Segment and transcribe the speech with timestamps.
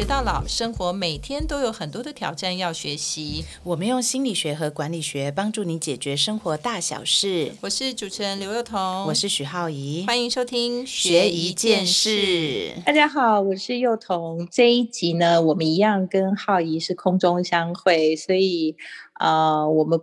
[0.00, 3.44] 学到老，生活每天都有很多的挑战要学习。
[3.62, 7.52] 我们用心理学和管理学帮助你解决生活大小事。
[7.60, 12.72] 我是主持人刘幼彤，我是许浩怡，欢迎收听学一件事。
[12.86, 14.48] 大家好，我是幼彤。
[14.50, 18.76] 这一集呢，我们一样跟浩怡是空中相会，所以
[19.18, 20.00] 呃，我们。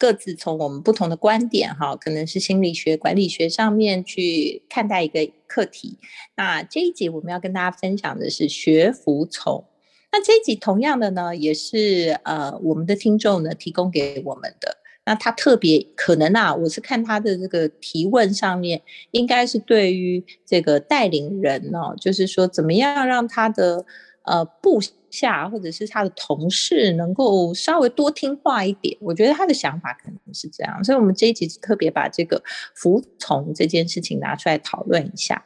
[0.00, 5.98] 各自从我们不同的观点，哈，可能是心理学、管理学上面去看待一个课题。
[6.36, 9.62] 那这一集我们要跟大家分享的是学服从。
[10.10, 14.78] 那这一集同样的呢，也是呃我们的听众呢提供给我们的。
[15.04, 23.84] 那他特别可能啊，我是看他的这个提问上面，应该是对于这个带领人哦，就是说怎么样让他的
[24.24, 24.80] 呃部。
[25.12, 32.40] 下或者是他的同事能够稍微多听话一点，我觉得他的想法可能是这样，所以我们这一集特别把这个
[32.76, 35.44] 服从这件事情拿出来讨论一下。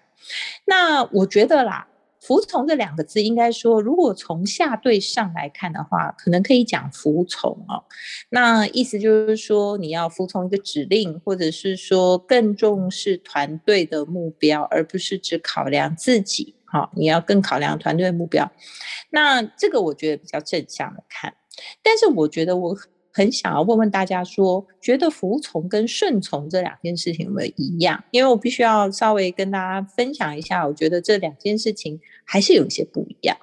[0.67, 1.89] 那我觉得啦，
[2.21, 7.83] 服从这两个字，应该说如果从下对上来看的话，可能可以讲服从哦。
[8.29, 16.54] 那意思就是说，你要服从一个指令，或者是说更重视团队的目标，而不是只考量自己。
[16.75, 18.51] 好，你要更考量团队目标，
[19.11, 21.33] 那这个我觉得比较正向的看。
[21.85, 22.77] 但是我觉得我
[23.13, 28.03] 很想要问问大家说，觉得服从跟顺从这两件事情有没有一样？
[28.11, 33.37] 因为我必须要稍微跟大家分享一下，我觉得这两件事情还是有一些不一样。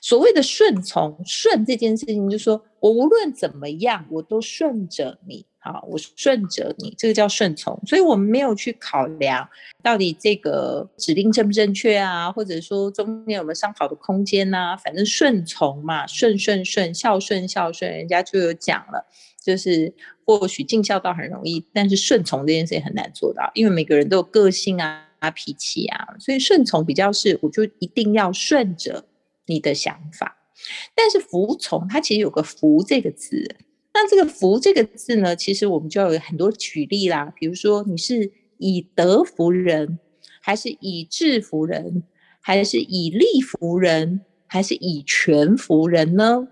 [0.00, 5.44] 所谓的顺从，顺这件事情，就是说我无论怎么样，我都顺着你。
[5.68, 9.46] 啊，我顺着你，这个叫顺从，所以我们没有去考量
[9.82, 14.74] 到底这个指令正不正确啊，或者说中间有没有商讨的空间呐？
[14.82, 19.04] 反正顺从嘛，顺顺顺，孝顺孝顺，人家就有讲了，
[19.42, 19.92] 就是
[20.24, 29.04] 或许尽孝道很容易，但是顺从这件事情很难做到，因为每个人都有个性啊、脾气啊，所以顺从比较是，我就一定要顺着
[29.46, 30.38] 你的想法，
[30.94, 33.56] 但是服从它其实有个“服”这个字。
[33.92, 37.32] 那这个“福”这个字呢，其实我们就要有很多举例啦。
[37.36, 39.98] 比如说，你是以德服人，
[40.40, 42.04] 还是以智服人，
[42.40, 46.46] 还是以利服人，还是以权服人呢？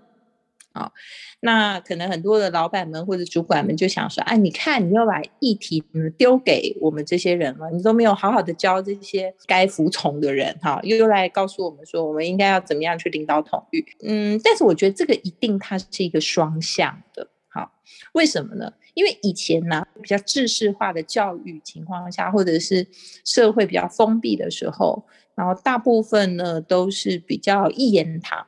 [0.77, 0.93] 好，
[1.39, 5.83] 那可能很多的老板们或者主管们就想说：，哎，你看，你要把议题
[6.15, 13.83] 丢给我们这些人了，你都没有好好的教这些该服从的人，哈，又来告诉我们说，我们应该要怎么样去领导统御？
[14.03, 17.27] 嗯，但是我觉得这个一定它是一个双向的。
[17.49, 17.71] 好，
[18.13, 18.71] 为什么呢？
[18.93, 22.85] 因为以前呢，比较制式化的教育情况下，或者是
[23.25, 28.45] 社会比较封闭的时候，然后大部分呢都是比较一言堂，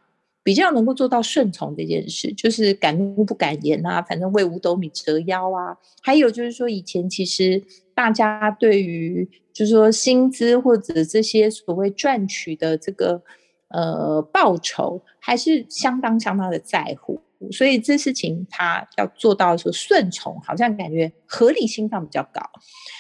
[0.50, 5.78] 比较能够做到顺从这件事，就是敢怒不敢言啊，反正为五斗米折腰啊。
[6.02, 7.62] 还有就是说，以前其实
[7.94, 13.22] 大家对于就是说薪资或者这些所谓赚取的这个
[13.68, 17.22] 呃报酬，还是相当相当的在乎。
[17.52, 22.42] 所以这事情他要做到说顺从，好像感觉合理性上比较高。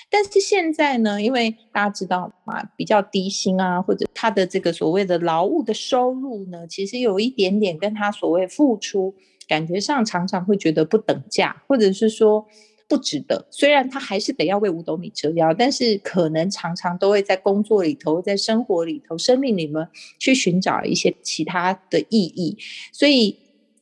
[0.09, 9.13] 但是现在呢，因为大家知道嘛，比较低薪啊，或者他的这个所谓的劳务的收入呢，其实有一点点跟他所谓付出，
[9.47, 12.47] 感觉上常常会觉得不等价，或者是说
[12.87, 13.45] 不值得。
[13.51, 22.57] 虽然他还是得要为五斗米折腰，但是可能常常都会在工作里头、在生活里头、生命里面去寻找一些其他的意义。
[22.93, 23.37] 所以。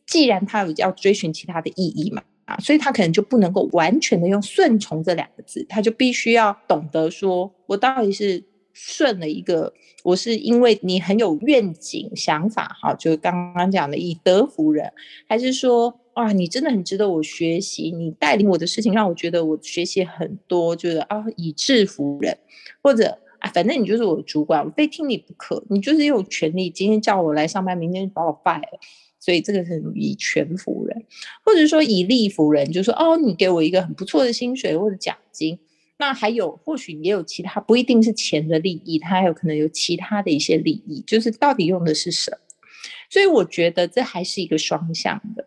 [0.08, 9.74] 既然他有要追寻其他的意义嘛，啊，所以他可能就不能够完全的用顺从这两个字，他就必须要懂得说，我到底是顺了一个，
[10.04, 14.92] 我是因为你很有愿景想法，哈，就刚刚讲的以德服人，
[15.28, 22.38] 还是说，哇，你真的很值得我学习，你带领我的事情让我觉得我学习很多，就是啊，以智服人，
[22.82, 28.80] 或者啊，反正你就是我的主管，我非听你不可，你就是有权利，今天叫我来上班，明天就把我 fire 了。
[29.28, 31.06] 所以这个是以权服人，
[31.44, 35.60] 或者说以利服人，就说哦，你给我一个很不错的薪水或者奖金，
[35.98, 42.38] 那还有或许也有其他，不一定是钱的利益，它还有可能有其他的一些利益，就是到底用的是什么？
[43.10, 45.46] 所以我觉得这还是一个双向的。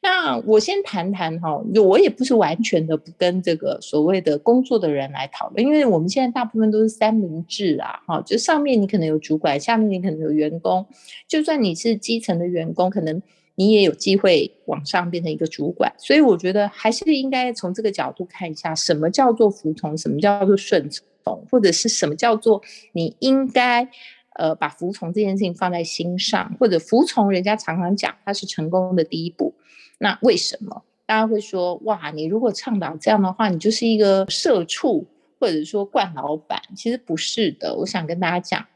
[0.00, 10.86] 那我先谈谈哈，我也不是完全的不跟这个所谓的工作的人来讨论，因为我们现在大部分都是三明治啊，哈，就上面你可能有主管，下面你可能有员工，
[11.28, 13.22] 就算你是基层的员工，可能
[13.54, 22.60] 你也有机会往上变成一个主管，所以我觉得还是应该从这个角度看一下，什么叫做服从，什么叫做顺从，或者是什么叫做
[22.92, 23.88] 你应该
[24.34, 29.54] 呃把服从这件事情放在心上，或者服从人家常常讲它是成功的第一步。
[29.98, 32.10] 那为什么大家会说哇？
[32.10, 35.06] 你如果倡导这样的话，你就是一个社畜，
[35.38, 36.60] 或者说惯老板？
[36.76, 37.74] 其实不是的。
[37.76, 38.66] 我想跟大家讲，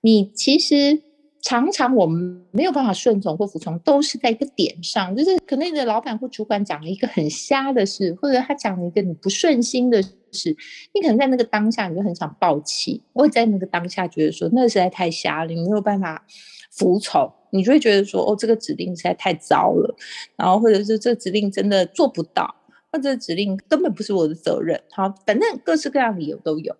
[0.00, 1.02] 你其实
[1.42, 10.00] 常常我们没有办法顺从或服从，都是在一个点上，就是可能你的老板或主管讲了一个很瞎的事，或者他讲了一个你不顺心的
[10.30, 10.56] 事，
[10.94, 16.24] 你可能在那个当下你就很想爆气，我在那个当下觉得说那实在太瞎了，你没有办法
[16.70, 19.96] 服从，你就会觉得说哦这个指令实在太糟了，
[20.36, 22.54] 然后或者是这个指令真的做不到，
[22.92, 26.76] 或者指令根本不是我的责任，好，反正各式各样理由都有。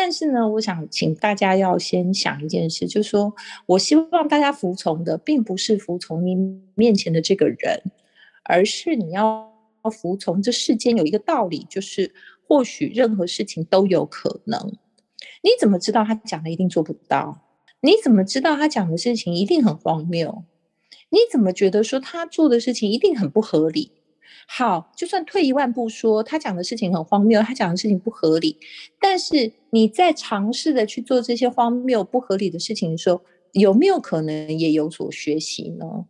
[0.00, 3.34] 但是呢，我想请大家要先想一件事，就是说
[3.66, 6.36] 我希望大家服从的，并不是服从你
[6.76, 7.82] 面前的这个人，
[8.44, 9.52] 而是你要
[9.90, 12.14] 服从这世间有一个道理，就是
[12.46, 14.72] 或许任何事情都有可能。
[15.42, 17.42] 你怎么知道他讲的一定做不到？
[17.80, 20.44] 你怎么知道他讲的事情一定很荒谬？
[21.08, 23.90] 你怎么觉得说他做的事情一定很不合理？
[24.46, 28.56] 好，就算退一万步说，他讲的事情很荒谬，他讲的事情不合理，
[29.00, 33.20] 但是你在尝试的去做这些荒谬不合理的事情的时候，
[33.52, 36.06] 有没有可能也有所学习呢？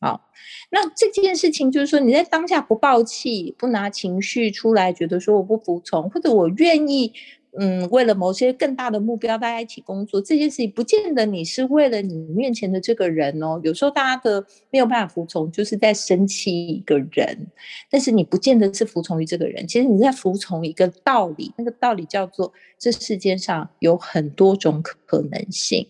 [0.00, 0.28] 好，
[0.70, 7.12] 那这件事情就是说，你在当下不抱气，不拿情绪出来，觉得说我不服从，或者我愿意。
[7.56, 13.60] 嗯，为了某些更大的目标，大家一起工作这件事情，不见得你是为了你面前的这个人哦。
[13.62, 17.46] 有时候大家的没有办法服从，就是在生气一个人，
[17.88, 25.86] 但是你不见得是服从于这个人，其实你在服从一个道理，那个道理叫做这世间上有很多种可能性，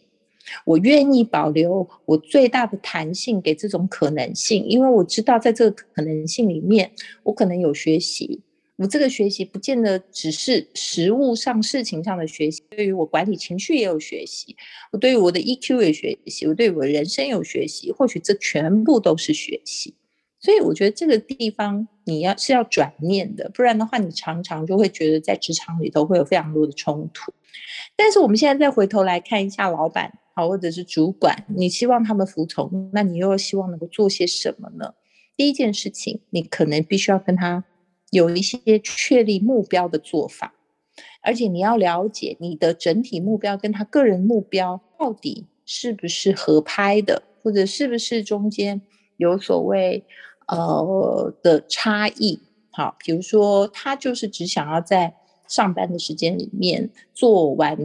[0.67, 6.91] 我愿意保留我最大的弹性给这种可能性，因为我知道在这个可能性里面，
[7.23, 8.43] 我可能有学习。
[8.77, 14.57] 我这个学习不见得只是实物上事情上的学习，对于我管理情绪也有学习，
[14.91, 19.95] 我对于我的 EQ 也学习，我对我人生有学习，或许这全部都是学习。
[20.41, 27.33] 所以我觉得这个地方你要是要转念的，不然的话你常常就会觉得在职场里头会有非常多的冲突。
[27.95, 34.95] 但是我们现在再回头来看一下老板好，或者是主管，你希望他们服从，那你又希望能够做些什么呢？
[35.37, 37.65] 第一件事情，你可能必须要跟他。
[38.15, 40.55] 有一些确立目标的做法，
[41.21, 48.81] 而且你要了解你的整体目标跟他个人目标到底是不是合拍的，或者是不是中间
[49.17, 50.05] 有所谓
[50.47, 52.39] 呃的差异。
[52.71, 55.13] 好，比如说他就是只想要在
[55.49, 57.77] 上班的时间里面做完，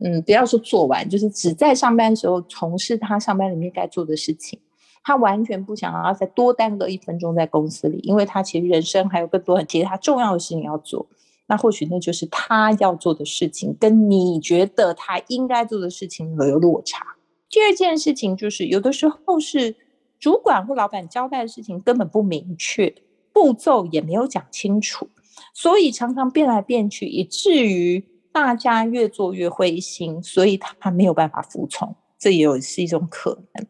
[0.00, 4.60] 嗯，不要说做完，就是只在上班的时候从事他上班里面该做的事情。
[5.02, 11.06] 他完全不想要再多耽搁一分钟在公司里，因为他其实人生还有更多很其他重要的事情要做。
[11.46, 17.06] 那或许那就是他要做的事情，跟你觉得他应该做的事情有落差。
[17.48, 19.74] 第二件事情就是，有的时候是
[20.20, 22.94] 主管或老板交代的事情根本不明确，
[23.32, 25.08] 步骤也没有讲清楚，
[25.54, 31.96] 所以常常变来变去，以至于大家越做越灰心，所以他没有办法服从。
[32.18, 33.66] 这也有是一种可能。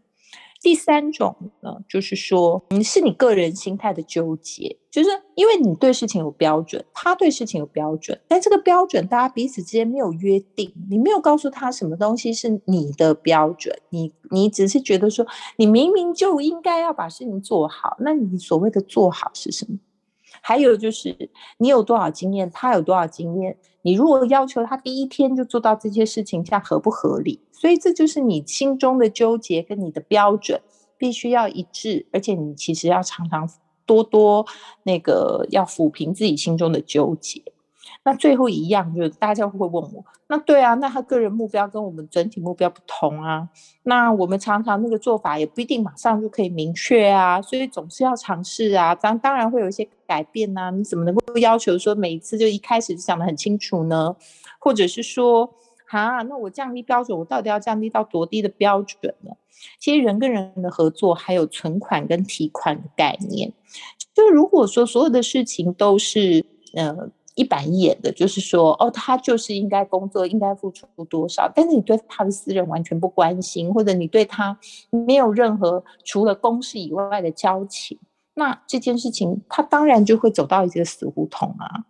[0.60, 15.24] 第三种呢，就是说，嗯，是你个人心态的纠结，就是因为你对事情有标准，他对事情有标准，但这个标准大家彼此之间没有约定，你没有告诉他什么东西是你的标准，你你只是觉得说，
[15.56, 19.78] 你明明就应该要把事情做好，那你所谓的做好是什么？
[20.40, 23.56] 还有就是你有多少经验，他有多少经验？
[23.82, 27.40] 你如果要求他第一天就做到这些事情，这样合不合理？
[27.52, 30.60] 所以这就是你心中的纠结跟你的标准
[30.96, 33.48] 必须要一致，而且你其实要常常
[33.86, 34.44] 多多
[34.82, 37.42] 那个要抚平自己心中的纠结。
[38.10, 43.46] 那最后一样就是大家会问我，那对啊，那他个人目标跟我们整体目标不同啊，
[43.82, 54.16] 那我们常常那个做法也不一定马上就可以明确啊，所以总是要尝试啊，当当然会有一些改变呐，你怎么能够要求说每一次就一开始就讲得很清楚呢？
[54.58, 55.52] 或者是说，
[55.86, 59.32] 哈，那我降低标准，我到底要降低到多低的标准呢？
[59.78, 63.52] 其实人跟人的合作还有存款跟提款的概念，
[64.14, 67.10] 就如果说所有的事情都是呃。
[67.38, 74.58] 一板一眼的，就是说，哦，他就是应该工作，应该付出多少，但是你对他的私人完全不关心，或者你对他
[74.90, 77.96] 没有任何除了公事以外的交情，
[78.34, 81.84] 那这件事情他当然就会走到一个死胡同啊。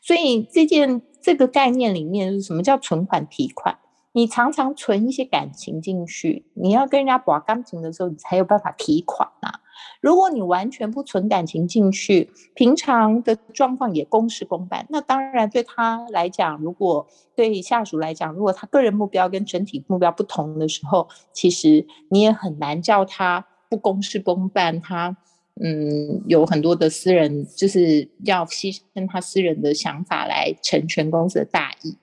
[0.00, 3.76] 所以这件这个概念里面是什么叫存款提款？
[4.14, 9.60] 你常常存一些感情进去，你要跟人家把感情的时候，你才有办法提款啊。
[10.00, 24.80] 如果你完全不存感情进去，平常的状况也公事公办，那当然对他来讲，如果对下属来讲，如果他个人目标跟整体目标不同的时候，其实你也很难叫他不公事公办。
[24.80, 25.16] 他
[25.62, 31.96] 嗯，有很多的私人，就是要牺牲他私人的想法来成全公司的大义。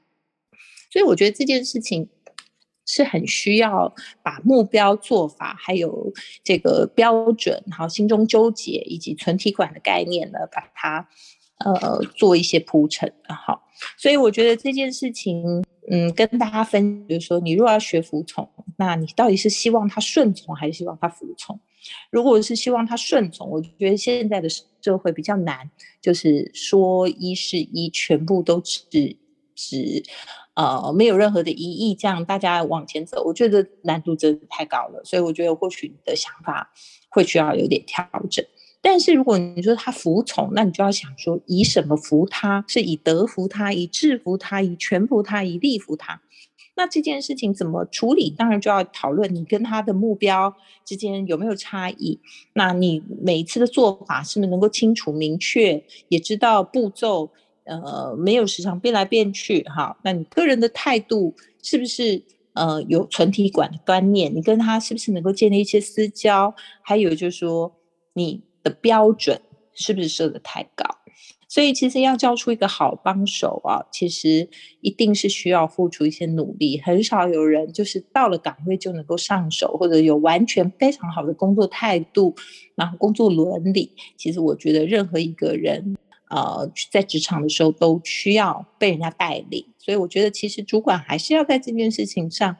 [0.92, 2.10] 所以我觉得这件事情。
[2.92, 3.94] 是很需要
[4.24, 6.12] 把目标做法，还有
[6.44, 11.08] 这个标准，然后心中纠结以及存提款的概念呢，把它
[11.64, 13.62] 呃做一些铺陈，好，
[13.96, 21.60] 所以我觉得这件事情，嗯，跟大家分，就是说，你如果要学服从，那你到底是希望他顺从，还是希望他服从？
[22.10, 24.50] 如果是希望他顺从，我觉得现在的
[24.82, 25.70] 社会比较难，
[26.02, 29.16] 就是说一是一，全部都只
[29.60, 30.02] 只
[30.54, 35.02] 呃没有任何的疑义，这样大家往前走，我觉得难度真的太高了。
[35.04, 36.72] 所以我觉得或许你的想法
[37.10, 38.46] 会需要有点调整。
[38.82, 42.64] 但是如果你说他服从，那你就要想说，以什么服他？
[42.66, 46.22] 是以德服他，以制服他，以权服他，以利服他？
[46.78, 48.30] 那这件事情怎么处理？
[48.30, 52.22] 当然就要讨论你跟他的目标之间有没有差异。
[52.54, 57.32] 那你每一次的做法是不是能够清楚明确，也知道步骤，
[57.70, 59.96] 呃，没有时常变来变去哈？
[60.04, 62.22] 那你个人的态度是不是
[62.54, 64.34] 呃有纯体管的观念？
[64.36, 66.54] 你跟他是不是能够建立一些私交？
[66.82, 67.72] 还有就是说
[68.14, 69.40] 你的标准
[69.74, 70.84] 是不是设的太高？
[71.48, 74.48] 所以其实要教出一个好帮手啊，其实
[74.82, 76.80] 一定是需要付出一些努力。
[76.80, 82.36] 很少有人就是到了岗位就能够上手，或者有完全非常好的工作态度，
[82.76, 83.92] 然后工作伦理。
[84.16, 85.98] 其实我觉得任何一个人，
[86.30, 89.66] 呃，在职场的时候都需要被人家带领。
[89.78, 92.58] 所以我觉得其实主管还是要在这件事情上。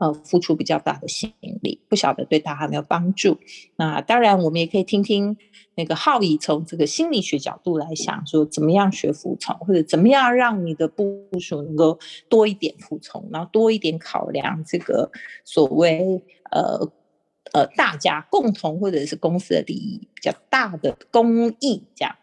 [0.00, 3.36] 呃，付出比较大的心力，不晓得对大家有没有帮助。
[3.76, 5.36] 那当然，我们也可以听听
[5.74, 11.98] 那个浩宇从这个心理学角度来想，说怎么样学服从，或者怎么样让你的部署能够
[12.30, 15.12] 多一点服从，然后多一点考量这个
[15.44, 16.90] 所谓呃
[17.52, 22.16] 呃大家共同或者是公司的利益比较大的公益这样。